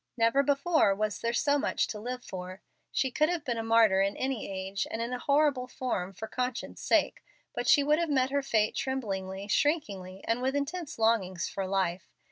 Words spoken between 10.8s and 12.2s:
longings for life.